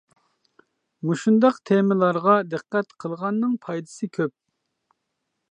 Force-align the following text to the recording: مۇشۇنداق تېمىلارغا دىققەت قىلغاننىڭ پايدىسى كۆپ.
مۇشۇنداق 1.09 1.59
تېمىلارغا 1.71 2.39
دىققەت 2.55 2.97
قىلغاننىڭ 3.05 3.53
پايدىسى 3.69 4.11
كۆپ. 4.19 4.37